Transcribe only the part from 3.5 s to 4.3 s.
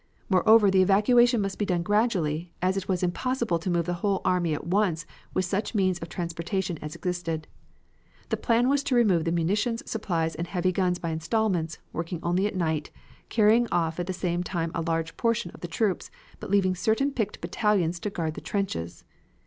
to move the whole